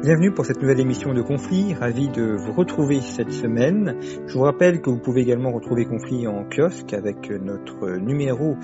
[0.00, 1.74] Bienvenue pour cette nouvelle émission de Conflit.
[1.74, 4.00] Ravi de vous retrouver cette semaine.
[4.28, 8.54] Je vous rappelle que vous pouvez également retrouver Conflit en kiosque avec notre numéro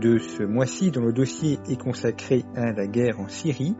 [0.00, 3.76] de ce mois-ci dont le dossier est consacré à la guerre en Syrie.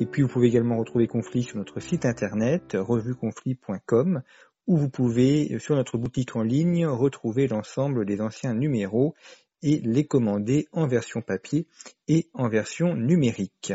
[0.00, 4.22] Et puis vous pouvez également retrouver Conflit sur notre site internet revueconflit.com
[4.66, 9.14] où vous pouvez sur notre boutique en ligne retrouver l'ensemble des anciens numéros
[9.62, 11.68] et les commander en version papier
[12.08, 13.72] et en version numérique.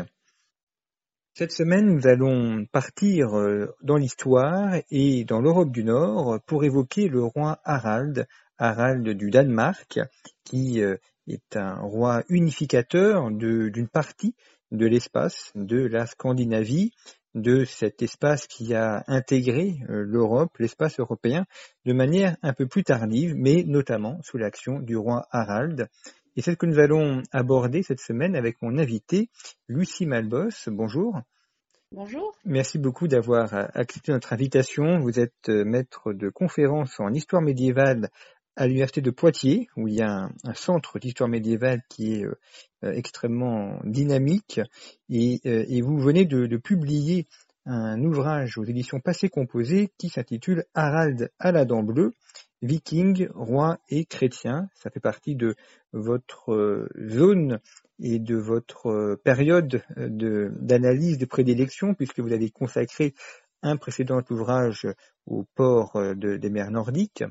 [1.38, 3.28] Cette semaine, nous allons partir
[3.82, 10.00] dans l'histoire et dans l'Europe du Nord pour évoquer le roi Harald, Harald du Danemark,
[10.44, 14.34] qui est un roi unificateur d'une partie
[14.70, 16.92] de l'espace de la Scandinavie,
[17.34, 21.44] de cet espace qui a intégré l'Europe, l'espace européen,
[21.84, 25.90] de manière un peu plus tardive, mais notamment sous l'action du roi Harald.
[26.36, 29.30] Et c'est ce que nous allons aborder cette semaine avec mon invité,
[29.68, 30.68] Lucie Malbos.
[30.68, 31.20] Bonjour.
[31.92, 32.36] Bonjour.
[32.44, 34.98] Merci beaucoup d'avoir accepté notre invitation.
[34.98, 38.10] Vous êtes maître de conférences en histoire médiévale
[38.54, 42.24] à l'université de Poitiers, où il y a un, un centre d'histoire médiévale qui est
[42.24, 44.60] euh, extrêmement dynamique.
[45.08, 47.26] Et, euh, et vous venez de, de, publier
[47.66, 52.12] un ouvrage aux éditions Passé Composé qui s'intitule Harald à la dent bleue,
[52.62, 54.68] Viking, roi et chrétien.
[54.74, 55.54] Ça fait partie de
[55.92, 57.60] votre euh, zone
[57.98, 63.14] et de votre période d'analyse de, prédilection, puisque vous avez consacré
[63.62, 64.86] un précédent ouvrage
[65.26, 67.24] au port de, des mers nordiques.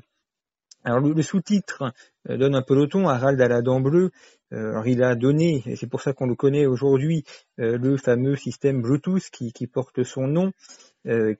[0.82, 1.92] Alors le, sous-titre
[2.28, 4.10] donne un peu le ton, Harald à la dent bleue.
[4.50, 7.24] alors il a donné, et c'est pour ça qu'on le connaît aujourd'hui,
[7.58, 10.52] le fameux système Bluetooth qui porte son nom,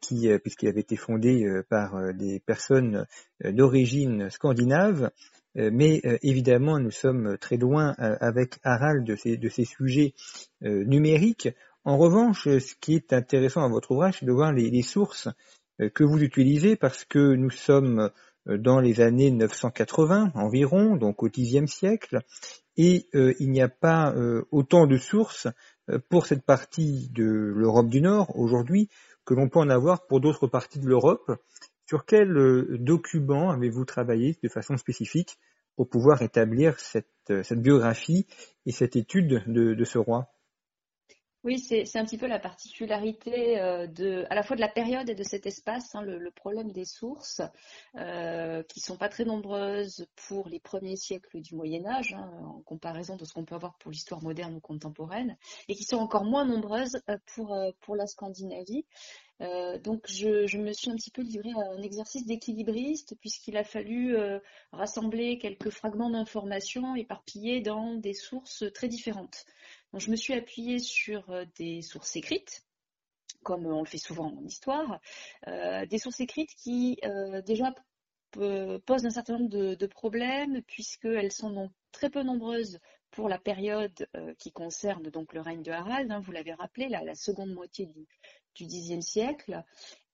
[0.00, 3.06] qui, puisqu'il avait été fondé par des personnes
[3.44, 5.10] d'origine scandinave.
[5.54, 10.15] Mais évidemment, nous sommes très loin avec Harald de ces, de ces sujets
[10.60, 11.49] numériques.
[11.84, 15.28] En revanche, ce qui est intéressant dans votre ouvrage, c'est de voir les, les sources
[15.94, 18.10] que vous utilisez parce que nous sommes
[18.47, 22.21] dans les années 980 environ, donc au Xe siècle,
[22.76, 25.49] et euh, il n'y a pas euh, autant de sources
[26.09, 28.88] pour cette partie de l'Europe du Nord aujourd'hui
[29.26, 31.31] que l'on peut en avoir pour d'autres parties de l'Europe.
[31.84, 35.38] Sur quel euh, document avez-vous travaillé de façon spécifique
[35.76, 37.10] pour pouvoir établir cette,
[37.42, 38.26] cette biographie
[38.64, 40.32] et cette étude de, de ce roi?
[41.46, 45.14] Oui, c'est un petit peu la particularité euh, à la fois de la période et
[45.14, 47.40] de cet espace, hein, le, problème des sources,
[47.94, 52.62] euh, qui sont pas très nombreuses pour les premiers siècles du Moyen Âge, hein, en
[52.62, 55.36] comparaison de ce qu'on peut avoir pour l'histoire moderne ou contemporaine,
[55.68, 58.84] et qui sont encore moins nombreuses euh, pour, euh, pour la Scandinavie.
[59.84, 64.16] Donc je, me suis un petit peu livrée à un exercice d'équilibriste puisqu'il a fallu
[64.72, 69.44] rassembler quelques fragments d'informations éparpillés dans des sources très différentes.
[69.98, 72.64] Je me suis appuyée sur euh, des sources écrites,
[73.42, 75.00] comme on le fait souvent en histoire,
[75.48, 77.74] euh, des sources écrites qui euh, déjà
[78.32, 82.80] posent un certain nombre de, problèmes puisqu'elles sont donc très peu nombreuses
[83.10, 86.88] pour la période euh, qui concerne donc le règne de Harald, hein, vous l'avez rappelé,
[86.88, 88.06] la, la, seconde moitié du,
[88.66, 89.62] Xe siècle,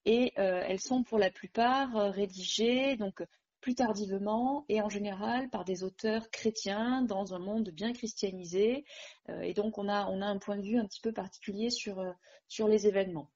[0.04, 3.22] et euh, elles sont pour la plupart euh, rédigées donc
[3.62, 8.84] plus tardivement et en général par des auteurs chrétiens dans un monde bien christianisé.
[9.30, 12.12] Euh, et donc on a, un point de vue un petit peu particulier sur, euh,
[12.48, 13.30] sur les événements.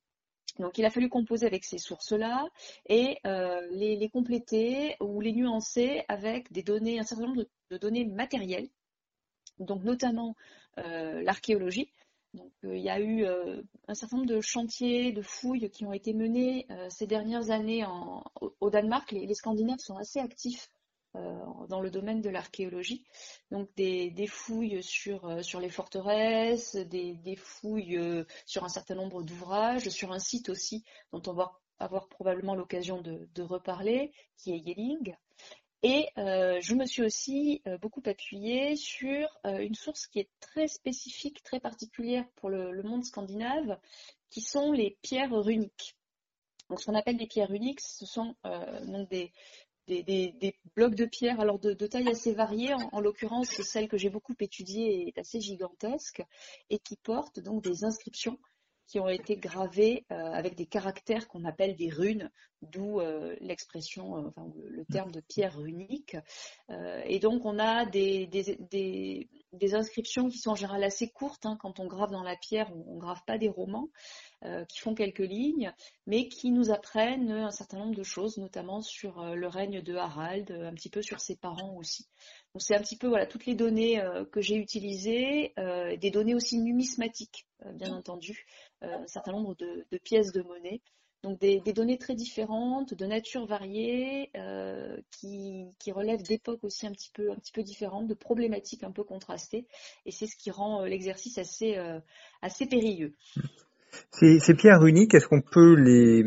[0.59, 2.47] Donc il a fallu composer avec ces sources-là
[2.89, 8.05] et euh, les, compléter ou les nuancer avec des données, un certain nombre de, données
[8.05, 8.69] matérielles,
[9.59, 10.35] donc notamment
[10.77, 11.91] l'archéologie.
[12.37, 15.87] Donc, euh, il y a eu euh, un certain nombre de chantiers, de fouilles qui
[15.87, 17.85] ont été menés euh, ces dernières années
[18.61, 19.11] au, Danemark.
[19.11, 20.69] Les, Scandinaves sont assez actifs
[21.71, 23.03] dans le domaine de l'archéologie.
[23.51, 25.27] Donc, des, fouilles sur,
[25.59, 31.33] les forteresses, des, fouilles sur un certain nombre d'ouvrages, sur un site aussi dont on
[31.33, 35.17] va avoir probablement l'occasion de, reparler, qui est Yelling.
[35.83, 40.31] Et euh, je me suis aussi euh, beaucoup appuyée sur euh, une source qui est
[40.41, 43.79] très spécifique, très particulière pour le, monde scandinave,
[44.31, 45.97] qui sont les pierres runiques.
[46.69, 49.33] Donc, ce qu'on appelle les pierres runiques, ce sont donc des,
[50.75, 52.75] blocs de pierre, alors de, taille assez variée.
[52.91, 56.25] En, l'occurrence, celle que j'ai beaucoup étudiée est assez gigantesque
[56.71, 58.41] et qui porte donc des inscriptions
[58.87, 62.31] qui ont été gravées euh, avec des caractères qu'on appelle des runes,
[62.63, 66.17] d'où euh, l'expression, euh, enfin, le, terme de pierre runique.
[66.69, 71.47] et donc on a des, des, inscriptions qui sont en général assez courtes.
[71.47, 71.59] Hein.
[71.61, 73.89] Quand on grave dans la pierre, on ne grave pas des romans.
[74.45, 75.73] Euh, qui font quelques lignes,
[76.07, 79.95] mais qui nous apprennent un certain nombre de choses, notamment sur euh, le règne de
[79.95, 82.07] Harald, un petit peu sur ses parents aussi.
[82.53, 86.35] Donc c'est un petit peu voilà toutes les données euh, que j'ai utilisées, des données
[86.35, 88.47] aussi numismatiques, bien entendu,
[88.83, 90.81] un certain nombre de, pièces de monnaie.
[91.23, 94.31] Donc des, données très différentes, de nature variée,
[95.11, 99.67] qui, relèvent d'époques aussi un petit peu un peu différentes, de problématiques un peu contrastées,
[100.05, 101.77] et c'est ce qui rend l'exercice assez
[102.43, 103.15] assez périlleux.
[104.13, 106.25] Ces, pierres runiques, est-ce qu'on peut les,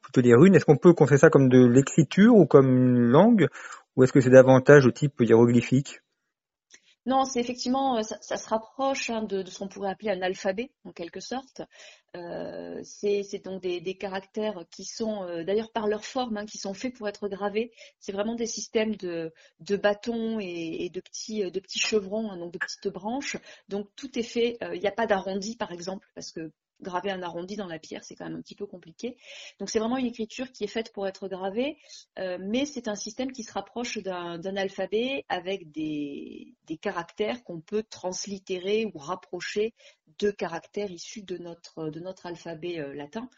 [0.00, 3.48] plutôt les runes, est-ce qu'on peut considérer ça comme de l'écriture ou comme une langue,
[3.94, 6.00] ou est-ce que c'est davantage au type hiéroglyphique?
[7.06, 10.90] Non, c'est effectivement, ça, se rapproche hein, de, ce qu'on pourrait appeler un alphabet, en
[10.90, 11.62] quelque sorte.
[12.16, 16.74] Euh, c'est donc des, caractères qui sont, euh, d'ailleurs par leur forme, hein, qui sont
[16.74, 17.70] faits pour être gravés.
[18.00, 19.32] C'est vraiment des systèmes de,
[19.76, 23.36] bâtons et, de, petits, chevrons, hein, donc de petites branches.
[23.68, 26.50] Donc tout est fait, euh, il n'y a pas d'arrondi par exemple, parce que
[26.80, 29.16] graver un arrondi dans la pierre, c'est quand même un petit peu compliqué.
[29.58, 31.78] Donc c'est vraiment une écriture qui est faite pour être gravée,
[32.18, 37.82] euh, mais c'est un système qui se rapproche d'un alphabet avec des, caractères qu'on peut
[37.82, 39.74] translittérer ou rapprocher
[40.18, 41.90] de caractères issus de notre,
[42.24, 43.28] alphabet euh, latin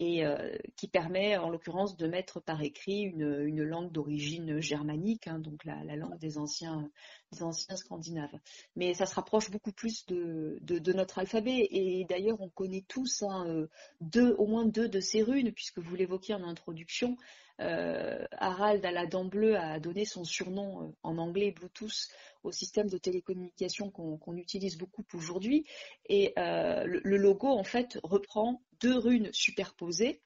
[0.00, 5.38] et euh, qui permet en l'occurrence de mettre par écrit une, langue d'origine germanique, hein,
[5.38, 6.90] donc la, langue des anciens,
[7.32, 8.34] des anciens scandinaves.
[8.76, 13.22] Mais ça se rapproche beaucoup plus de, de, notre alphabet et d'ailleurs on connaît tous
[13.22, 13.68] hein, euh,
[14.00, 17.18] deux, au moins deux de ces runes, puisque vous l'évoquiez en introduction.
[17.60, 22.08] Euh, Harald à la dent bleue a donné son surnom euh, en anglais Bluetooth
[22.42, 25.66] au système de télécommunication qu'on utilise beaucoup aujourd'hui.
[26.06, 30.22] Et euh, le, logo, en fait, reprend deux runes superposées.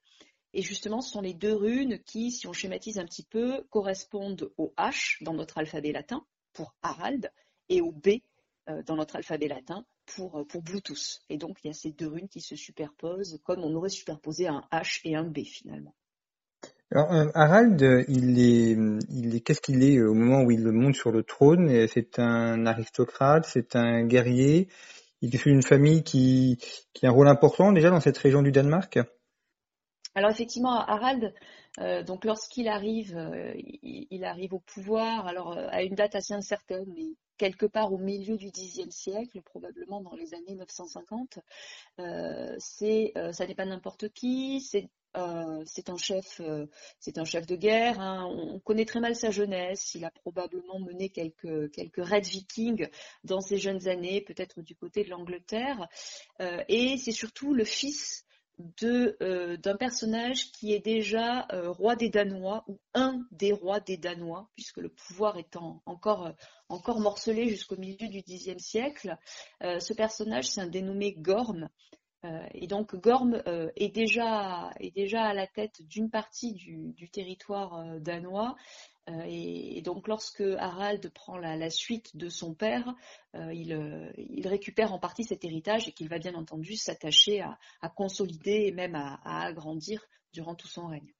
[0.52, 4.52] Et justement, ce sont les deux runes qui, si on schématise un petit peu, correspondent
[4.56, 7.32] au H dans notre alphabet latin pour Harald
[7.69, 8.20] et au B
[8.86, 11.22] dans notre alphabet latin pour, pour Bluetooth.
[11.28, 14.46] Et donc, il y a ces deux runes qui se superposent comme on aurait superposé
[14.46, 15.96] un H et un B finalement.
[16.94, 21.11] Alors, euh, Harald, il est, qu'est-ce qu'il est euh, au moment où il monte sur
[21.11, 21.88] le trône?
[21.88, 24.69] C'est un aristocrate, c'est un guerrier.
[25.20, 26.56] Il est d'une famille qui,
[26.93, 29.00] qui a un rôle important déjà dans cette région du Danemark?
[30.14, 31.35] Alors effectivement, Harald,
[31.81, 33.19] euh, donc lorsqu'il arrive,
[33.82, 37.06] il, arrive au pouvoir, alors à une date assez incertaine, mais
[37.38, 41.41] quelque part au milieu du Xe siècle, probablement dans les années 950.
[42.58, 46.66] c'est, ça n'est pas n'importe qui, c'est euh, c'est un chef, euh,
[46.99, 48.00] c'est un chef de guerre.
[48.00, 48.26] Hein.
[48.26, 49.94] On, connaît très mal sa jeunesse.
[49.94, 52.88] Il a probablement mené quelques raids vikings
[53.22, 55.88] dans ses jeunes années, peut-être du côté de l'Angleterre.
[56.40, 58.25] Euh, et c'est surtout le fils
[58.81, 64.76] d'un personnage qui est déjà roi des Danois ou un des rois des Danois, puisque
[64.76, 66.32] le pouvoir étant encore
[66.69, 69.19] encore morcelé jusqu'au milieu du Xe siècle.
[69.60, 71.69] ce personnage, c'est un dénommé Gorm,
[72.52, 77.74] et donc Gorm euh, est, déjà, est déjà à la tête d'une partie du, territoire
[77.78, 78.56] euh, danois.
[79.26, 82.94] Et, donc lorsque Harald prend la, suite de son père,
[83.34, 83.74] il,
[84.46, 88.94] récupère en partie cet héritage et qu'il va bien entendu s'attacher à, consolider et même
[88.94, 91.12] à agrandir durant tout son règne.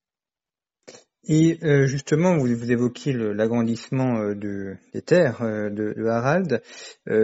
[1.27, 6.63] Et euh, justement, vous, évoquiez l'agrandissement euh, de, des terres euh, de, de, Harald.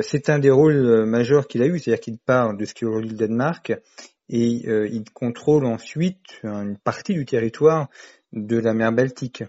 [0.03, 2.87] c'est un des rôles majeurs qu'il a eu, c'est-à-dire qu'il part de ce qui est
[2.87, 3.73] aujourd'hui le Danemark
[4.33, 7.89] et il contrôle ensuite une partie du territoire
[8.33, 9.43] de la mer Baltique.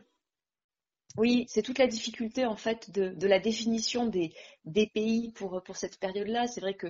[1.17, 4.34] Oui, c'est toute la difficulté en fait de, la définition des,
[4.65, 6.48] des pays pour, pour cette période-là.
[6.48, 6.88] C'est vrai que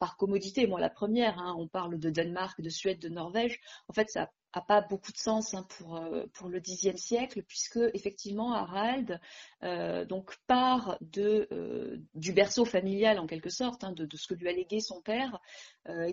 [0.00, 3.60] par commodité, moi la première, hein, on parle de Danemark, de Suède, de Norvège.
[3.88, 7.42] En fait, ça a pas beaucoup de sens hein, pour, euh, pour le Xe siècle,
[7.42, 9.20] puisque effectivement Harald
[9.62, 14.34] euh, donc part de, euh, du berceau familial en quelque sorte, hein, de, ce que
[14.34, 15.40] lui a légué son père,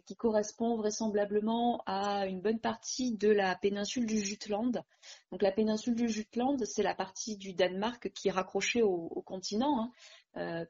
[0.06, 4.84] qui correspond vraisemblablement à une bonne partie de la péninsule du Jutland.
[5.32, 9.80] Donc la péninsule du Jutland, c'est la partie du Danemark qui est raccrochée au, continent,
[9.80, 9.92] hein,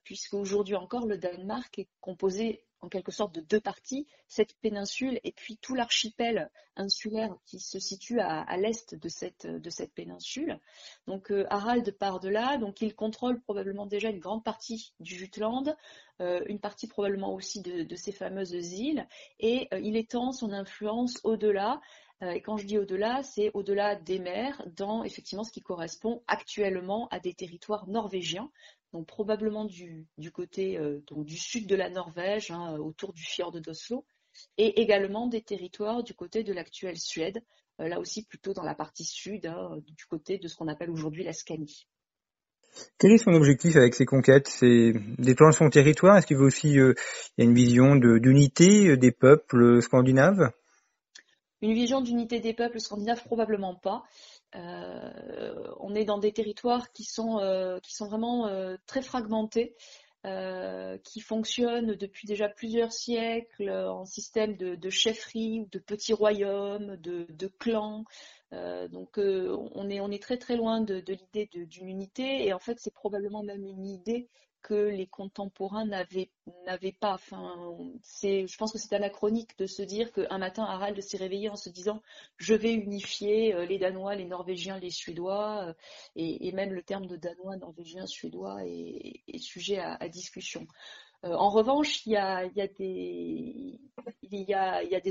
[0.03, 5.19] puisque aujourd'hui encore le Danemark est composé en quelque sorte de deux parties, cette péninsule
[5.23, 10.59] et puis tout l'archipel insulaire qui se situe à, l'est de cette, de cette, péninsule.
[11.07, 15.15] Donc euh, Harald part de là, donc il contrôle probablement déjà une grande partie du
[15.15, 15.75] Jutland,
[16.21, 19.07] euh, une partie probablement aussi de, ces fameuses îles,
[19.39, 21.81] et euh, il étend son influence au-delà.
[22.21, 27.07] Et quand je dis au-delà, c'est au-delà des mers, dans effectivement ce qui correspond actuellement
[27.11, 28.51] à des territoires norvégiens,
[28.93, 34.05] donc probablement du, côté donc du sud de la Norvège, hein, autour du fjord d'Oslo,
[34.57, 37.43] et également des territoires du côté de l'actuelle Suède,
[37.77, 41.23] là aussi plutôt dans la partie sud, hein, du côté de ce qu'on appelle aujourd'hui
[41.23, 41.87] la Scanie.
[42.97, 44.47] Quel est son objectif avec ces conquêtes?
[44.47, 46.17] C'est d'étendre son territoire?
[46.17, 46.93] Est-ce qu'il veut aussi euh,
[47.37, 50.51] y a une vision d'unité euh, des peuples scandinaves?
[51.61, 54.03] Une vision d'unité des peuples scandinaves probablement pas.
[54.55, 57.39] Euh, on est dans des territoires qui sont,
[57.83, 58.49] qui sont vraiment
[58.85, 59.75] très fragmentés.
[61.03, 67.47] qui fonctionnent depuis déjà plusieurs siècles en système de, de chefferie, de petits royaumes, de,
[67.59, 68.05] clans,
[68.53, 72.53] euh, donc euh, on, est, on est très très loin de, l'idée d'une unité et
[72.53, 74.27] en fait c'est probablement même une idée
[74.61, 76.31] que les contemporains n'avaient
[76.99, 77.13] pas.
[77.13, 77.77] Enfin,
[78.21, 81.69] je pense que c'est anachronique de se dire qu'un matin Harald s'est réveillé en se
[81.69, 82.01] disant
[82.37, 85.73] je vais unifier euh, les Danois, les Norvégiens, les Suédois
[86.15, 90.67] et, même le terme de Danois, Norvégiens, Suédois est, sujet à discussion.
[91.25, 92.47] Euh, en revanche, il y a,
[92.77, 93.79] des,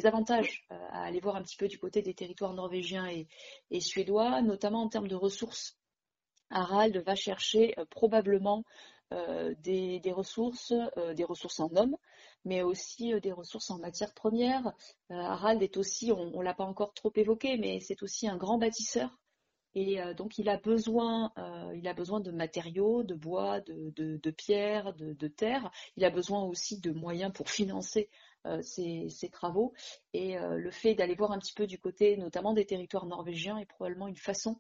[0.07, 3.07] avantages euh, à aller voir un petit peu du côté des territoires norvégiens
[3.71, 5.77] et, suédois, notamment en termes de ressources.
[6.51, 8.65] Harald va chercher euh, probablement
[9.11, 10.73] des, ressources,
[11.15, 11.97] des ressources en hommes,
[12.45, 14.73] mais aussi des ressources en matières premières.
[15.11, 18.59] Harald est aussi, on ne l'a pas encore trop évoqué, mais c'est aussi un grand
[18.59, 19.19] bâtisseur.
[19.75, 23.93] Et euh, donc il a besoin, euh, il a besoin de matériaux, de bois, de,
[23.95, 25.71] de, pierres, de, terre.
[25.97, 28.09] Il a besoin aussi de moyens pour financer
[28.47, 29.73] euh, ses, travaux.
[30.15, 33.67] Et le fait d'aller voir un petit peu du côté, notamment des territoires norvégiens, est
[33.67, 34.59] probablement une façon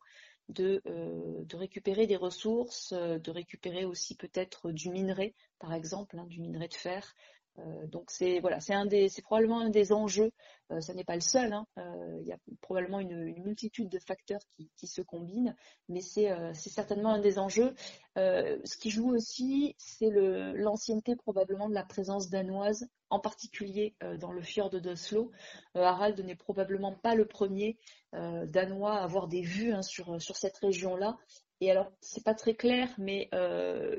[0.49, 6.41] de, de récupérer des ressources, de récupérer aussi peut-être du minerai, par exemple, hein, du
[6.41, 7.38] minerai de fer, euh,
[7.87, 10.31] donc c'est voilà, c'est probablement un des enjeux.
[10.71, 11.53] Euh, ce n'est pas le seul.
[11.53, 11.67] Hein.
[11.79, 14.41] Euh, il y a probablement une, multitude de facteurs
[14.77, 15.55] qui, se combinent,
[15.89, 17.75] mais c'est, certainement un des enjeux.
[18.17, 24.43] ce qui joue aussi, c'est l'ancienneté probablement de la présence danoise, en particulier dans le
[24.43, 25.31] fjord d'Oslo.
[25.75, 27.79] Harald n'est probablement pas le premier
[28.13, 31.17] danois à avoir des vues hein, sur, sur cette région-là.
[31.61, 33.29] Et alors, c'est pas très clair, mais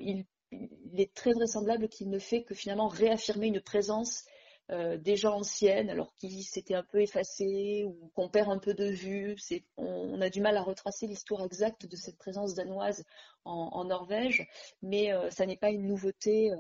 [0.02, 4.26] il il est très vraisemblable qu'il ne fait que finalement réaffirmer une présence
[4.72, 8.86] euh, déjà ancienne, alors qui s'était un peu effacée ou qu'on perd un peu de
[8.86, 9.36] vue.
[9.78, 13.04] On, a du mal à retracer l'histoire exacte de cette présence danoise
[13.46, 14.48] en, Norvège,
[14.84, 16.58] mais euh, ça n'est pas une nouveauté euh,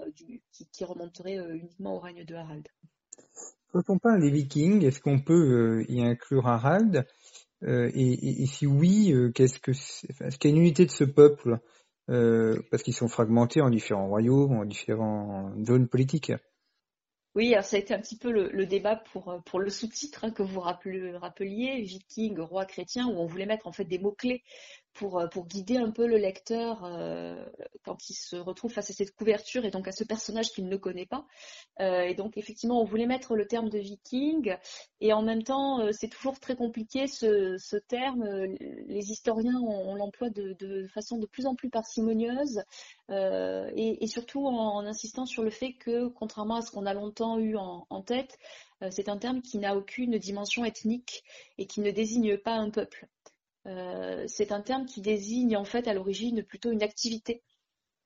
[0.51, 2.67] qui, remonterait uniquement au règne de Harald.
[3.71, 7.05] Quand on parle des Vikings, est-ce qu'on peut y inclure Harald?
[7.61, 11.59] Et, si oui, qu'est-ce que est-ce qu'il y a une unité de ce peuple?
[12.09, 16.33] Euh, parce qu'ils sont fragmentés en différents royaumes, en différentes zones politiques.
[17.35, 20.41] Oui, ça a été un petit peu le, débat pour, pour le sous-titre hein, que
[20.41, 24.43] vous rappeliez, Viking, roi chrétien, où on voulait mettre en fait des mots-clés
[24.93, 27.45] pour, pour guider un peu le lecteur euh,
[27.83, 30.77] quand il se retrouve face à cette couverture et donc à ce personnage qu'il ne
[30.77, 31.25] connaît pas.
[31.79, 34.55] Euh, et donc effectivement, on voulait mettre le terme de viking
[35.01, 38.25] et en même temps, euh, c'est toujours très compliqué ce, terme.
[38.87, 42.61] Les historiens, on, l'emploie de, façon de plus en plus parcimonieuse
[43.09, 47.55] et, surtout en, insistant sur le fait que, contrairement à ce qu'on a longtemps eu
[47.55, 48.37] en tête,
[48.91, 51.23] c'est un terme qui n'a aucune dimension ethnique
[51.57, 53.07] et qui ne désigne pas un peuple.
[53.67, 57.43] Euh, c'est un terme qui désigne en fait à l'origine plutôt une activité,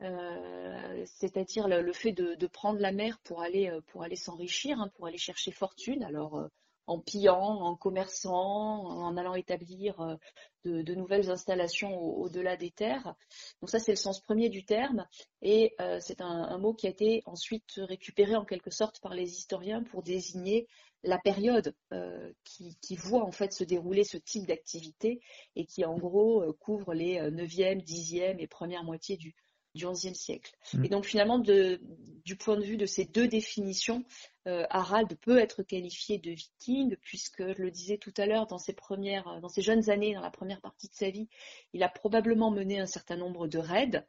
[0.01, 4.89] euh, c'est-à-dire le, fait de, prendre la mer pour aller, euh, pour aller s'enrichir, hein,
[4.95, 6.03] pour aller chercher fortune.
[6.03, 6.50] Alors
[6.86, 10.17] en pillant, en commerçant, en allant établir
[10.65, 13.15] de, nouvelles installations au-delà des terres.
[13.62, 15.07] Donc ça, c'est le sens premier du terme.
[15.41, 19.81] Et c'est un, mot qui a été ensuite récupéré en quelque sorte par les historiens
[19.81, 20.67] pour désigner
[21.03, 25.22] la période euh, qui, voit en fait se dérouler ce type d'activité
[25.55, 29.36] et qui en gros euh, couvre les 9e, euh, 10e et première moitié du,
[29.75, 30.55] du 11e siècle.
[30.74, 30.86] Mm.
[30.86, 34.03] Et donc finalement, du point de vue de ces deux définitions,
[34.45, 38.74] Harald peut être qualifié de viking, puisque je le disais tout à l'heure, dans ses
[38.74, 41.29] premières, dans ses jeunes années, dans la première partie de sa vie,
[41.72, 44.03] il a probablement mené un certain nombre de raids,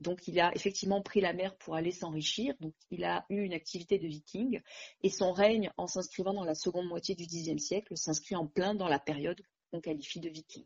[0.00, 3.52] donc il a effectivement pris la mer pour aller s'enrichir, donc il a eu une
[3.52, 4.60] activité de viking,
[5.02, 8.74] et son règne, en s'inscrivant dans la seconde moitié du Xe siècle, s'inscrit en plein
[8.74, 9.40] dans la période
[9.70, 10.64] qu'on qualifie de viking.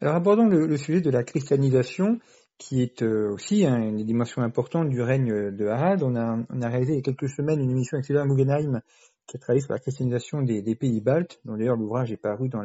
[0.00, 2.18] Alors abordons le, sujet de la christianisation,
[2.58, 6.02] qui est euh, aussi hein, une dimension importante du règne de Harald.
[6.02, 8.80] On a, réalisé il y a quelques semaines une émission avec Sylvain Guggenheim
[9.28, 12.64] qui a travaillé sur la christianisation des, pays baltes, dont d'ailleurs l'ouvrage est paru dans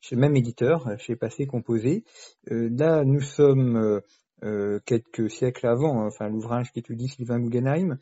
[0.00, 2.04] chez le même éditeur, chez Passé Composé.
[2.50, 4.02] Euh, là, nous sommes
[4.44, 7.98] euh, quelques siècles avant, hein, enfin l'ouvrage qu'étudie Sylvain Guggenheim,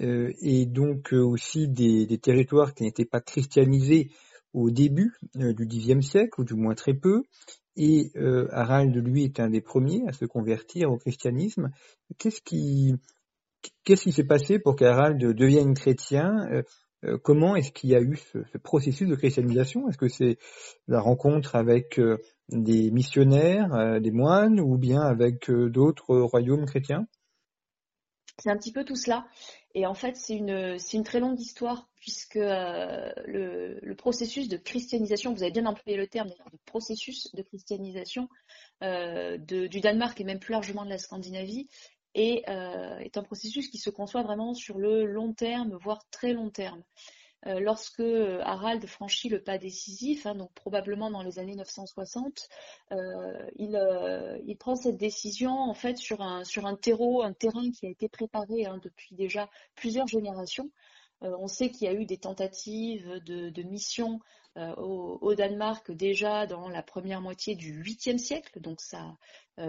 [0.00, 4.10] euh, et donc euh, aussi des, territoires qui n'étaient pas christianisés
[4.54, 7.24] au début du Xe siècle, ou du moins très peu,
[7.76, 8.10] et
[8.50, 11.70] Harald, lui, est un des premiers à se convertir au christianisme.
[12.18, 12.92] Qu'est-ce qui
[14.12, 16.64] s'est passé pour qu'Harald devienne chrétien
[17.22, 19.88] Comment est-ce qu'il y a eu ce, processus de christianisation?
[19.88, 20.36] Est-ce que c'est
[20.86, 21.98] la rencontre avec
[22.52, 27.06] des missionnaires, des moines, ou bien avec d'autres royaumes chrétiens?
[28.38, 29.26] C'est un petit peu tout cela.
[29.74, 35.42] Et en fait, c'est une, très longue histoire, puisque euh, le, processus de christianisation, vous
[35.42, 38.28] avez bien employé le terme, de processus de christianisation
[38.82, 41.68] euh, du Danemark et même plus largement de la Scandinavie,
[42.16, 46.50] euh, est un processus qui se conçoit vraiment sur le long terme, voire très long
[46.50, 46.82] terme.
[47.46, 52.48] Euh, lorsque euh, Harald franchit le pas décisif, hein, donc probablement dans les années 960,
[52.92, 56.44] euh, il, prend cette décision en fait sur un,
[56.80, 60.70] terreau, un terrain qui a été préparé hein, depuis déjà plusieurs générations.
[61.20, 64.20] on sait qu'il y a eu des tentatives de, mission
[64.56, 69.16] au, Danemark déjà dans la première moitié du 8e siècle, donc ça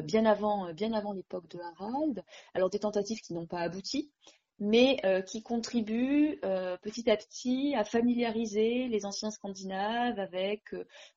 [0.03, 2.24] bien avant l'époque de Harald.
[2.53, 4.12] Alors des tentatives qui n'ont pas abouti
[4.60, 10.74] mais euh, qui contribue euh, petit à petit à familiariser les anciens Scandinaves avec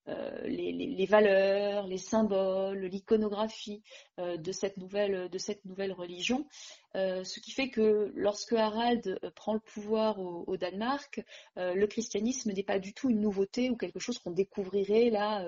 [0.09, 3.83] euh, les, valeurs, les symboles, l'iconographie
[4.19, 6.47] de, cette nouvelle, de cette nouvelle religion.
[6.95, 11.23] ce qui fait que lorsque Harald prend le pouvoir au, Danemark,
[11.57, 15.47] le christianisme n'est pas du tout une nouveauté ou quelque chose qu'on découvrirait là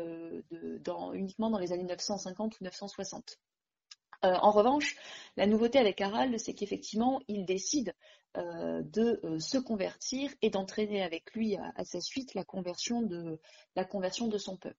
[1.14, 3.38] uniquement dans les années 950 ou 960.
[4.24, 4.96] Euh, en revanche,
[5.36, 7.94] la nouveauté avec Harald, c'est qu'effectivement, il décide
[8.36, 13.40] euh, de euh, se convertir et d'entraîner avec lui à, sa suite la conversion de,
[13.76, 14.76] la conversion de son peuple.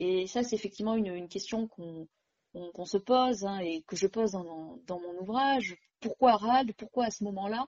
[0.00, 4.78] Et ça, c'est effectivement une, question qu'on se pose hein, et que je pose dans,
[5.00, 5.76] mon ouvrage.
[6.00, 6.74] Pourquoi Harald?
[6.74, 7.66] Pourquoi à ce moment-là?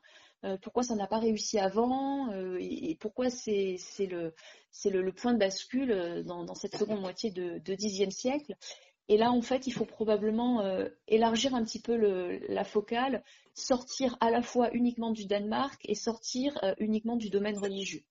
[0.61, 2.31] Pourquoi ça n'a pas réussi avant?
[2.59, 4.35] Et, pourquoi c'est le,
[5.13, 8.55] point de bascule dans, cette seconde moitié de, de Xe siècle?
[9.09, 11.97] Et là, en fait, il faut probablement euh, élargir un petit peu
[12.49, 13.23] la focale,
[13.55, 18.03] sortir à la fois uniquement du Danemark et sortir euh, uniquement du domaine religieux.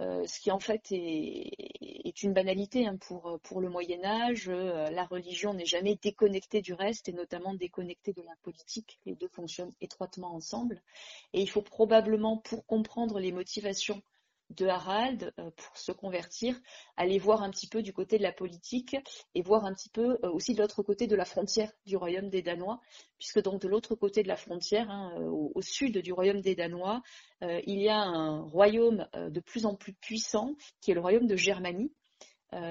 [0.00, 4.48] Euh, ce qui en fait est, une banalité hein, pour, pour, le Moyen Âge.
[4.48, 8.98] la religion n'est jamais déconnectée du reste et notamment déconnectée de la politique.
[9.04, 10.80] Les deux fonctionnent étroitement ensemble.
[11.34, 14.02] Et il faut probablement, pour comprendre les motivations
[14.56, 16.58] de Harald euh, pour se convertir,
[16.96, 18.96] aller voir un petit peu du côté de la politique
[19.34, 22.28] et voir un petit peu euh, aussi de l'autre côté de la frontière du royaume
[22.28, 22.80] des Danois,
[23.18, 26.54] puisque donc de l'autre côté de la frontière, hein, euh, au, sud du royaume des
[26.54, 27.02] Danois,
[27.40, 31.36] il y a un royaume de plus en plus puissant qui est le royaume de
[31.36, 31.92] Germanie,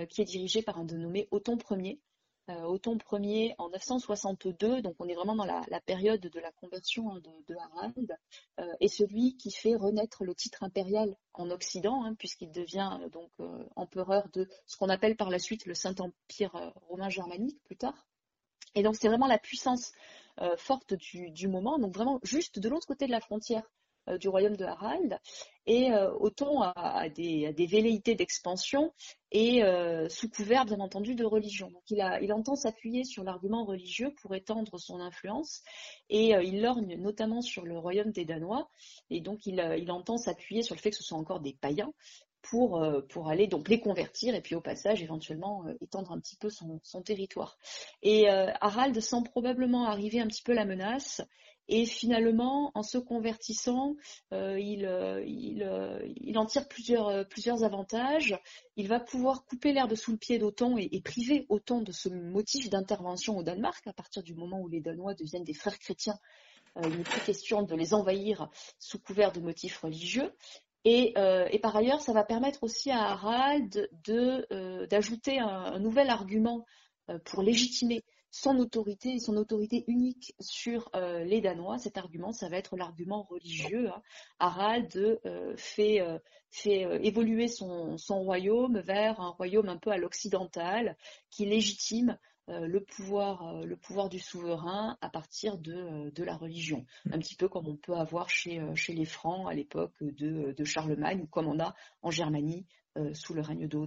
[0.10, 2.00] qui est dirigé par un dénommé Othon Ier,
[2.48, 7.22] Othon Ier en 962, donc on est vraiment dans la, période de la conversion hein,
[7.48, 8.18] de, Harald,
[8.60, 13.10] euh, est celui qui fait renaître le titre impérial en Occident, hein, puisqu'il devient euh,
[13.10, 13.32] donc
[13.76, 18.08] empereur de ce qu'on appelle par la suite le Saint-Empire romain germanique plus tard.
[18.76, 19.92] Et donc c'est vraiment la puissance
[20.58, 23.81] forte du, moment, donc vraiment juste de l'autre côté de la frontière euh,
[24.20, 25.20] du royaume de Harald.
[25.68, 28.92] Et euh, Othon a, des, velléités d'expansion
[29.32, 31.72] et euh, sous couvert, bien entendu, de religion.
[31.90, 35.62] Il, a, il entend s'appuyer sur l'argument religieux pour étendre son influence
[36.10, 38.70] et il lorgne notamment sur le royaume des Danois.
[39.10, 41.94] Et donc il, il entend s'appuyer sur le fait que ce sont encore des païens
[42.42, 46.50] pour, pour, aller donc les convertir et puis au passage éventuellement étendre un petit peu
[46.50, 47.60] son territoire.
[48.02, 51.22] Et Harald sent probablement arriver un petit peu la menace
[51.72, 53.96] et finalement, en se convertissant,
[54.34, 58.38] euh, il, euh, euh, il, en tire plusieurs, avantages.
[58.76, 62.10] Il va pouvoir couper l'air de sous le pied d'Othon et, priver Othon de ce
[62.10, 66.20] motif d'intervention au Danemark à partir du moment où les Danois deviennent des frères chrétiens.
[66.84, 70.34] il n'est plus question de les envahir sous couvert de motifs religieux.
[70.84, 71.14] Et,
[71.62, 73.90] par ailleurs, ça va permettre aussi à Harald
[74.90, 76.66] d'ajouter un, nouvel argument
[77.24, 81.78] pour légitimer son autorité, son autorité unique sur euh, les Danois.
[81.78, 83.90] Cet argument, ça va être l'argument religieux.
[83.90, 84.02] Hein.
[84.40, 86.20] Harald euh, fait, euh,
[87.02, 90.98] évoluer son, royaume vers un royaume un peu à l'occidental
[91.30, 92.18] qui légitime
[92.48, 96.86] le, pouvoir, le pouvoir du souverain à partir de, la religion.
[97.10, 101.28] Un petit peu comme on peut avoir chez, les Francs à l'époque de, Charlemagne ou
[101.28, 102.66] comme on a en Germanie
[103.14, 103.78] sous le règne de.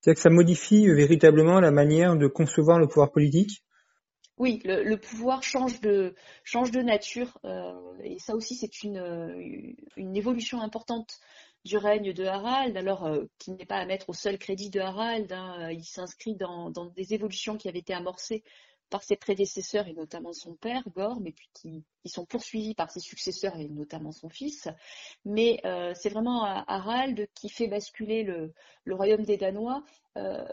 [0.00, 3.62] C'est-à-dire que ça modifie véritablement la manière de concevoir le pouvoir politique?
[4.40, 6.14] Oui, le, pouvoir change de,
[6.80, 11.20] nature euh, et ça aussi c'est une, une, évolution importante
[11.66, 14.80] du règne de Harald, alors euh, qui n'est pas à mettre au seul crédit de
[14.80, 18.42] Harald, hein, il s'inscrit dans, des évolutions qui avaient été amorcées
[18.90, 23.00] par ses prédécesseurs et notamment son père, Gorm, et puis qui, sont poursuivis par ses
[23.00, 24.68] successeurs et notamment son fils.
[25.24, 28.52] Mais euh, c'est vraiment Harald qui fait basculer le,
[28.88, 29.84] royaume des Danois
[30.16, 30.44] euh,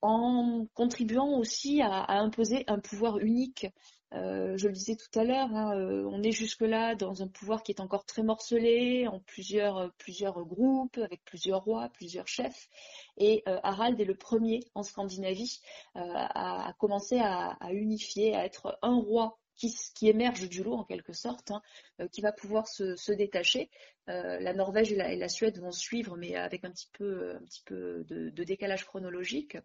[0.00, 3.66] en contribuant aussi à, imposer un pouvoir unique
[4.14, 7.62] euh, je le disais tout à l'heure, hein, euh, on est jusque-là dans un pouvoir
[7.62, 12.68] qui est encore très morcelé, en plusieurs, euh, groupes, avec plusieurs rois, plusieurs chefs.
[13.16, 15.60] Et Harald est le premier en Scandinavie
[15.94, 19.72] à, commencer à, unifier, à être un roi qui,
[20.02, 21.62] émerge du lot en quelque sorte, hein,
[22.10, 23.70] qui va pouvoir se, détacher.
[24.06, 28.04] la Norvège et la, Suède vont suivre, mais avec un petit peu, un petit peu
[28.08, 29.56] de, décalage chronologique.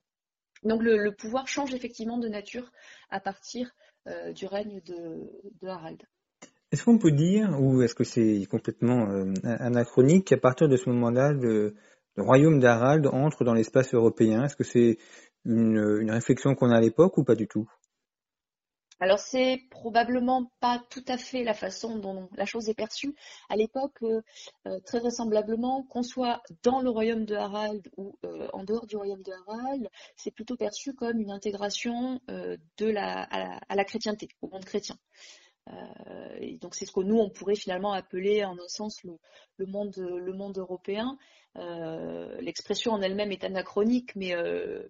[0.63, 2.71] Donc le, pouvoir change effectivement de nature
[3.09, 3.73] à partir
[4.09, 6.01] euh, du règne de, Harald.
[6.71, 10.89] Est-ce qu'on peut dire, ou est-ce que c'est complètement euh, anachronique, qu'à partir de ce
[10.89, 11.75] moment-là, le,
[12.17, 14.43] royaume d'Harald entre dans l'espace européen?
[14.43, 14.97] Est-ce que c'est
[15.45, 17.69] une, réflexion qu'on a à l'époque ou pas du tout?
[18.99, 23.15] Alors c'est probablement pas tout à fait la façon dont la chose est perçue.
[23.49, 28.17] À l'époque, euh, très vraisemblablement, qu'on soit dans le royaume de Harald ou
[28.53, 33.75] en dehors du royaume de Harald, c'est plutôt perçu comme une intégration de la, à,
[33.75, 34.97] la, chrétienté, au monde chrétien.
[36.39, 40.57] Et donc c'est ce que nous on pourrait finalement appeler en un sens le, monde,
[40.57, 41.17] européen.
[42.39, 44.33] L'expression en elle-même est anachronique, mais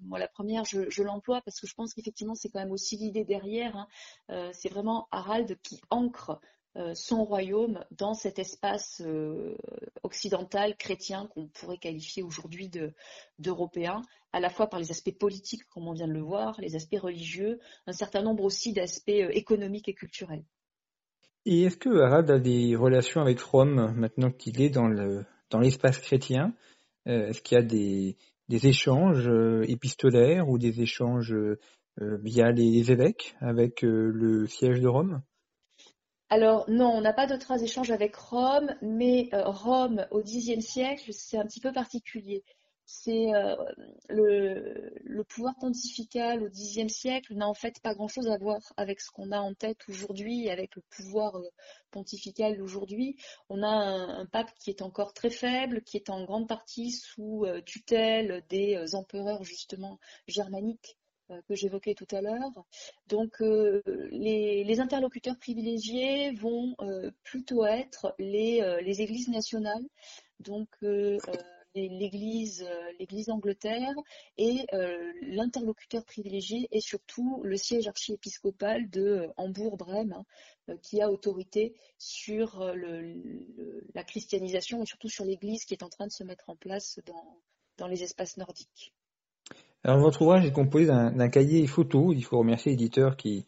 [0.01, 3.25] moi la première je, l'emploie parce que je pense qu'effectivement c'est quand même aussi l'idée
[3.25, 3.87] derrière.
[4.29, 4.51] Hein.
[4.53, 6.39] c'est vraiment Harald qui ancre
[6.77, 9.57] euh, son royaume dans cet espace euh,
[10.03, 12.69] occidental chrétien qu'on pourrait qualifier aujourd'hui
[13.39, 16.75] d'européen, à la fois par les aspects politiques, comme on vient de le voir, les
[16.75, 20.45] aspects religieux, un certain nombre aussi d'aspects euh, économiques et culturels.
[21.51, 26.53] Et est-ce que Harald a des relations avec Rome maintenant qu'il est dans l'espace chrétien?
[27.07, 28.15] Est-ce qu'il y a des,
[28.67, 29.27] échanges
[29.67, 31.35] épistolaires ou des échanges
[31.97, 35.23] via les évêques avec le siège de Rome?
[36.29, 40.59] Alors non, on n'a pas de traces d'échange avec Rome, mais euh, Rome au Xe
[40.59, 42.43] siècle, c'est un petit peu particulier.
[42.91, 43.55] C'est euh,
[44.09, 49.11] le, pouvoir pontifical au Xe siècle n'a en fait pas grand-chose à voir avec ce
[49.11, 51.47] qu'on a en tête aujourd'hui, avec le pouvoir euh,
[51.91, 53.15] pontifical d'aujourd'hui.
[53.49, 57.45] On a un, pape qui est encore très faible, qui est en grande partie sous
[57.65, 60.97] tutelle des empereurs justement germaniques
[61.31, 62.65] euh, que j'évoquais tout à l'heure.
[63.07, 68.61] Donc euh, les, interlocuteurs privilégiés vont euh, plutôt être les,
[69.01, 69.83] églises nationales,
[70.39, 70.67] donc
[71.75, 72.67] l'église
[72.99, 73.93] l'église d'Angleterre
[74.37, 74.65] et
[75.21, 80.13] l'interlocuteur privilégié est surtout le siège archiépiscopal de Hambourg-Brême
[80.67, 82.63] hein, qui a autorité sur
[83.93, 86.99] la christianisation et surtout sur l'église qui est en train de se mettre en place
[87.77, 88.93] dans les espaces nordiques.
[89.83, 92.11] Alors votre ouvrage est composé d'un cahier photo.
[92.13, 93.45] Il faut remercier l'éditeur qui,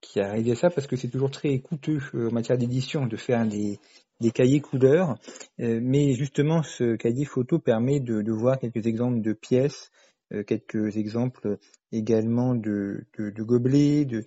[0.00, 3.16] qui a réalisé ça parce que c'est toujours très coûteux euh, en matière d'édition de
[3.16, 3.78] faire des,
[4.20, 5.16] des cahiers couleurs.
[5.60, 9.90] Euh, mais justement, ce cahier photo permet de, de voir quelques exemples de pièces,
[10.32, 11.58] euh, quelques exemples
[11.92, 14.24] également de, de, de gobelets de,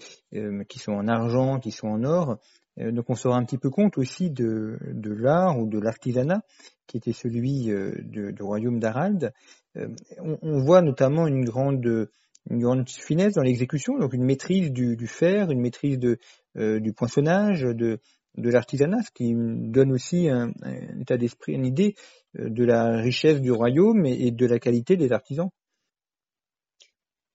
[0.63, 2.38] qui sont en argent, qui sont en or.
[2.78, 6.41] donc on se rend un petit peu compte aussi de, de l'art ou de l'artisanat
[6.88, 7.69] qui était celui
[8.06, 9.34] du royaume d'Harald.
[9.78, 9.88] Euh,
[10.19, 12.10] on, voit notamment une grande,
[12.49, 16.17] une grande finesse dans l'exécution, donc une maîtrise du, fer, une maîtrise de,
[16.58, 17.99] euh, du poinçonnage, de,
[18.38, 20.52] de l'artisanat, ce qui donne aussi un,
[21.00, 21.96] état d'esprit, une idée
[22.38, 25.50] euh, de la richesse du royaume et de la qualité des artisans.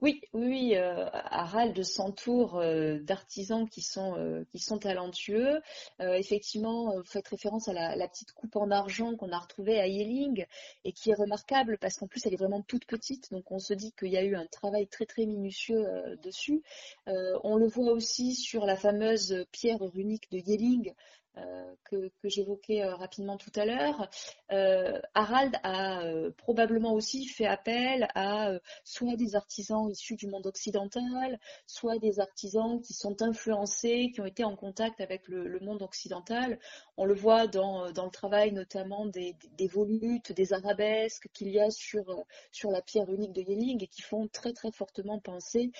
[0.05, 5.63] Oui, oui, euh, Harald s'entoure euh, d'artisans qui sont euh, qui sont talentueux.
[5.99, 10.45] effectivement, vous faites référence à la, petite coupe en argent qu'on a retrouvée à Yelling
[10.85, 13.73] et qui est remarquable parce qu'en plus elle est vraiment toute petite, donc on se
[13.73, 15.87] dit qu'il y a eu un travail très très minutieux
[16.23, 16.63] dessus.
[17.07, 20.93] on le voit aussi sur la fameuse pierre runique de Yelling
[21.37, 24.09] euh, que, j'évoquais euh, rapidement tout à l'heure,
[24.53, 26.03] euh, Harald a
[26.39, 28.53] probablement aussi fait appel à
[28.85, 34.27] soit des artisans issus du monde occidental, soit des artisans qui sont influencés, qui ont
[34.27, 36.59] été en contact avec le, monde occidental.
[36.97, 42.25] On le voit dans, le travail notamment des, volutes, des arabesques qu'il y a sur,
[42.53, 45.71] sur la pierre unique de Yelling et qui font très très fortement penser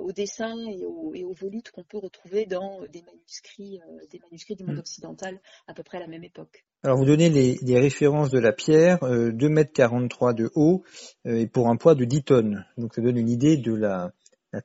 [0.00, 4.73] aux dessins et aux, volutes qu'on peut retrouver dans des manuscrits, des manuscrits du monde
[4.78, 6.64] occidentale à peu près à la même époque.
[6.82, 10.84] Alors vous donnez les, références de la pierre, euh, 2 mètres 43 de haut
[11.26, 12.66] euh, et pour un poids de 10 tonnes.
[12.76, 14.12] Donc ça donne une idée de la,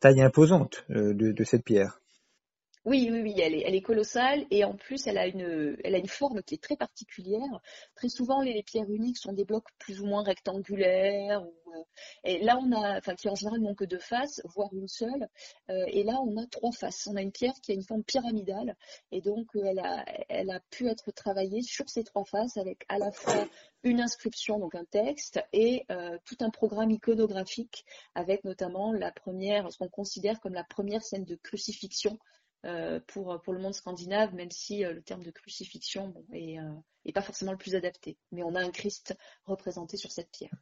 [0.02, 2.02] taille imposante euh, de, cette pierre.
[2.86, 6.63] Oui, oui, oui, elle est, colossale et en plus elle a une, forme qui est
[6.63, 7.60] très particulière.
[7.96, 11.42] Très souvent, les, pierres uniques sont des blocs plus ou moins rectangulaires.
[11.42, 11.84] Euh,
[12.24, 15.28] et là, on a, enfin, qui en général n'ont que deux faces, voire une seule.
[15.70, 17.06] Euh, et là, on a trois faces.
[17.08, 18.78] On a une pierre qui a une forme pyramidale
[19.12, 22.86] et donc euh, elle a, elle a pu être travaillée sur ces trois faces avec
[22.88, 23.46] à la fois
[23.84, 25.86] une inscription, donc un texte, et
[26.26, 31.24] tout un programme iconographique avec notamment la première, ce qu'on considère comme la première scène
[31.24, 32.20] de crucifixion
[33.08, 37.12] pour, pour le monde scandinave, même si euh, le terme de crucifixion bon, est, euh,
[37.13, 38.17] pas forcément le plus adapté.
[38.32, 40.54] Mais on a un Christ représenté sur cette pierre.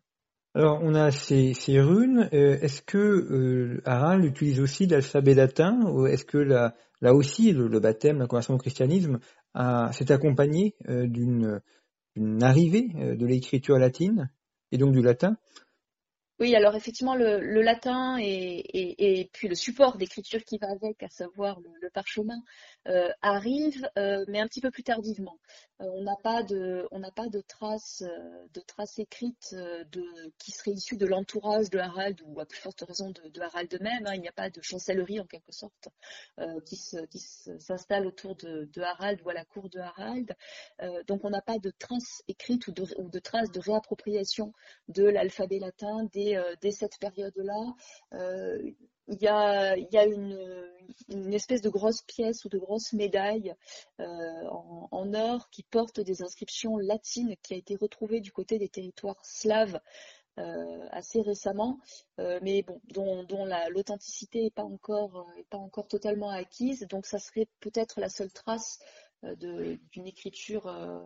[0.53, 2.29] Alors, on a ces, runes.
[2.31, 8.27] Est-ce que Harald utilise aussi l'alphabet latin est-ce que là, là aussi le, baptême, la
[8.27, 9.19] conversion au christianisme
[9.91, 11.61] s'est accompagné d'une
[12.41, 14.31] arrivée de l'écriture latine
[14.71, 15.37] et donc du latin?
[16.39, 21.59] Oui, alors effectivement, le, latin et, puis le support d'écriture qui va avec, à savoir
[21.81, 22.39] le, parchemin,
[22.87, 25.37] euh, arrive, euh, mais un petit peu plus tardivement.
[25.81, 28.01] Euh, on n'a pas de, de traces,
[28.53, 33.11] de écrites de, qui seraient issues de l'entourage de Harald ou à plus forte raison
[33.11, 34.07] de, Harald même.
[34.07, 34.13] Hein.
[34.15, 35.89] Il n'y a pas de chancellerie en quelque sorte
[36.65, 40.33] qui, s'installe autour de, Harald ou à la cour de Harald.
[41.07, 44.53] donc on n'a pas de traces écrites ou de, de traces de réappropriation
[44.87, 47.75] de l'alphabet latin dès, cette période-là.
[49.09, 53.53] Euh, il y a, une, espèce de grosse pièce ou de grosse médaille
[53.99, 54.03] euh,
[54.91, 59.23] en, or qui porte des inscriptions latines qui a été retrouvée du côté des territoires
[59.23, 59.79] slaves
[60.91, 61.79] assez récemment,
[62.19, 63.25] mais bon, dont,
[63.71, 66.85] l'authenticité n'est pas encore, pas encore totalement acquise.
[66.87, 70.99] Donc, ça serait peut-être la seule trace euh, d'une écriture euh,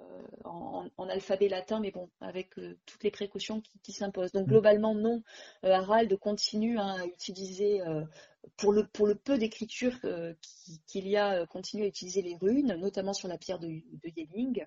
[0.44, 4.32] en, alphabet latin, mais bon, avec euh, toutes les précautions qui, s'imposent.
[4.32, 4.50] Donc mm.
[4.50, 5.24] globalement, non,
[5.64, 7.82] Harald continue hein, à utiliser,
[8.58, 9.94] pour, le, pour le peu d'écriture
[10.88, 14.66] qu'il y a, continue à utiliser les runes, notamment sur la pierre de, de Yelling.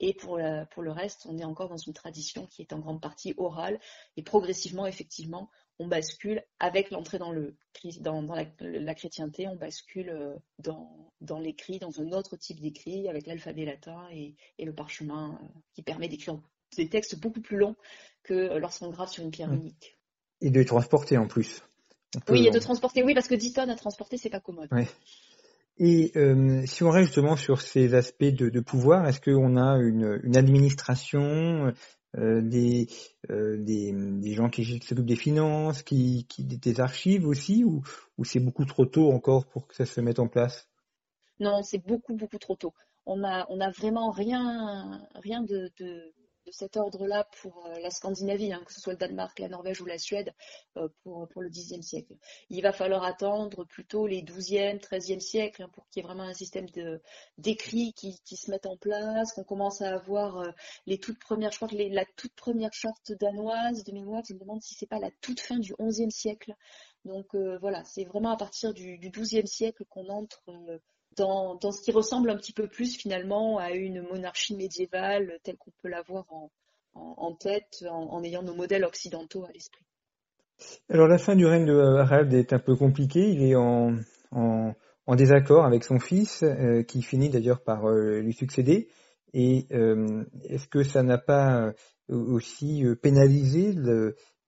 [0.00, 0.38] Et pour,
[0.70, 3.80] pour le reste, on est encore dans une tradition qui est en grande partie orale.
[4.16, 5.50] Et progressivement, effectivement,
[5.82, 7.56] on bascule avec l'entrée dans, le,
[8.00, 13.64] dans, la, chrétienté, on bascule euh, dans, l'écrit, dans un autre type d'écrit, avec l'alphabet
[13.64, 16.38] latin et, le parchemin, euh, qui permet d'écrire
[16.76, 17.74] des textes beaucoup plus longs
[18.22, 19.54] que euh, lorsqu'on grave sur une pierre mmh.
[19.56, 19.98] unique.
[20.40, 21.62] Et de les transporter en plus.
[22.28, 24.68] Oui, et de transporter, oui, parce que 10 tonnes à transporter, c'est pas commode.
[25.78, 26.12] Et
[26.66, 31.72] si on reste justement sur ces aspects de, pouvoir, est-ce qu'on a une administration
[32.18, 32.88] euh, des,
[33.30, 37.82] euh, des, des, gens qui s'occupent des finances, qui, qui, des archives aussi, ou,
[38.18, 40.68] ou c'est beaucoup trop tôt encore pour que ça se mette en place?
[41.40, 42.74] Non, c'est beaucoup, beaucoup trop tôt.
[43.06, 45.70] On a, on a vraiment rien, rien de
[46.46, 49.80] de cet ordre-là pour euh, la Scandinavie, hein, que ce soit le Danemark, la Norvège
[49.80, 50.32] ou la Suède,
[50.76, 52.14] euh, pour, pour le Xe siècle.
[52.50, 56.24] Il va falloir attendre plutôt les XIIe, XIIIe siècles hein, pour qu'il y ait vraiment
[56.24, 56.66] un système
[57.38, 60.50] d'écrit qui, qui, se mette en place, qu'on commence à avoir euh,
[60.86, 64.38] les toutes premières, je crois que la toute première charte danoise de mémoire, je me
[64.38, 66.54] demande si c'est pas la toute fin du XIe siècle.
[67.04, 70.40] Donc voilà, c'est vraiment à partir du XIIe siècle qu'on entre
[71.16, 75.72] dans, ce qui ressemble un petit peu plus finalement à une monarchie médiévale telle qu'on
[75.82, 76.26] peut l'avoir
[76.94, 79.84] en, tête en, ayant nos modèles occidentaux à l'esprit.
[80.88, 83.30] Alors la fin du règne de Harald est un peu compliquée.
[83.30, 83.94] Il est en,
[85.16, 88.88] désaccord avec son fils, euh, qui finit d'ailleurs par euh, lui succéder.
[89.34, 91.72] Et euh, est-ce que ça n'a pas
[92.08, 93.74] aussi pénalisé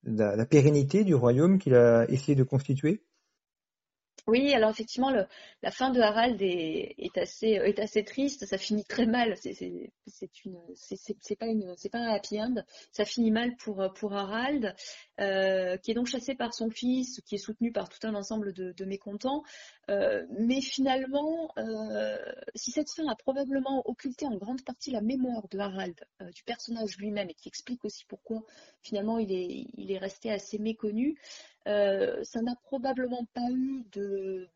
[0.03, 3.03] la, pérennité du royaume qu'il a essayé de constituer?
[4.27, 5.25] Oui, alors effectivement, le,
[5.61, 8.45] la fin de Harald est, est, assez, est assez triste.
[8.45, 9.35] Ça finit très mal.
[9.37, 9.55] C'est
[10.45, 12.55] une, c'est pas une, c'est pas un happy end.
[12.91, 14.73] Ça finit mal pour pour Harald,
[15.19, 18.53] euh, qui est donc chassé par son fils, qui est soutenu par tout un ensemble
[18.53, 19.43] de, de mécontents.
[19.89, 22.17] Euh, mais finalement, euh,
[22.55, 26.43] si cette fin a probablement occulté en grande partie la mémoire de Harald, euh, du
[26.43, 28.43] personnage lui-même, et qui explique aussi pourquoi
[28.81, 31.15] finalement il est, il est resté assez méconnu.
[31.67, 33.83] Euh, ça n'a probablement pas eu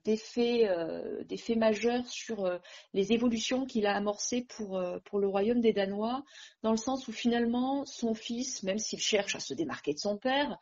[0.06, 1.24] d'effet euh,
[1.56, 2.60] majeur sur euh,
[2.94, 6.24] les évolutions qu'il a amorcées pour, le royaume des Danois,
[6.62, 10.18] dans le sens où finalement son fils, même s'il cherche à se démarquer de son
[10.18, 10.58] père,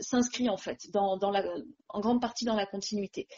[0.00, 3.28] s'inscrit en fait en grande partie dans la continuité,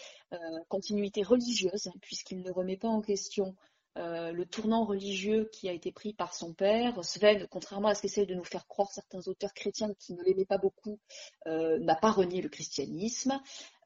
[0.69, 3.55] continuité religieuse, hein, puisqu'il ne remet pas en question
[3.98, 7.05] euh, le tournant religieux qui a été pris par son père.
[7.05, 10.46] Sven, contrairement à ce qu'essayent de nous faire croire certains auteurs chrétiens qui ne l'aimaient
[10.46, 10.98] pas beaucoup,
[11.46, 13.38] euh, n'a pas renié le christianisme.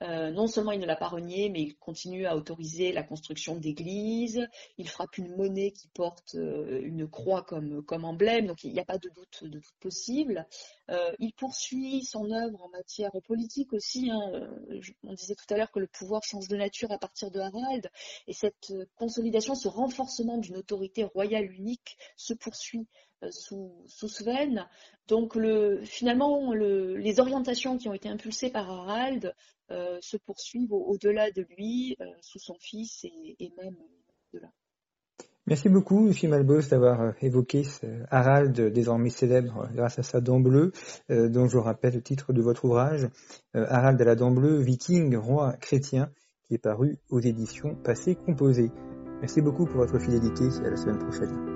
[0.02, 3.56] Euh, non seulement il ne l'a pas renié, mais il continue à autoriser la construction
[3.56, 4.46] d'églises.
[4.76, 8.80] Il frappe une monnaie qui porte euh, une croix comme, comme emblème, donc il n'y
[8.80, 10.46] a pas de doute, de doute possible.
[10.90, 14.10] Euh, il poursuit son œuvre en matière politique aussi.
[14.10, 14.50] Hein.
[15.02, 17.90] On disait tout à l'heure que le pouvoir change de nature à partir de Harald,
[18.26, 22.86] et cette consolidation, ce renforcement d'une autorité royale unique se poursuit
[23.30, 24.68] sous, sous Sven.
[25.08, 29.34] Donc le, finalement, le, les orientations qui ont été impulsées par Harald
[29.68, 33.76] se poursuivent au-delà de lui, euh, sous son fils et, et même
[34.32, 34.50] au-delà.
[35.48, 40.40] Merci beaucoup, Lucie Malbos, d'avoir euh, évoqué ce Harald, désormais célèbre grâce à sa dent
[40.40, 40.72] bleue,
[41.10, 43.08] euh, dont je rappelle le titre de votre ouvrage,
[43.54, 46.10] euh, Harald à la dent bleue, viking, roi chrétien,
[46.42, 48.72] qui est paru aux éditions Passé Composé.
[49.20, 51.55] Merci beaucoup pour votre fidélité, à la semaine prochaine.